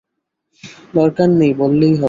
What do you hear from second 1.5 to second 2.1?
বললেই হলো!